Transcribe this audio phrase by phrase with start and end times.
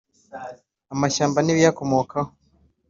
[0.93, 2.29] amashyamba n ibiyakomokaho.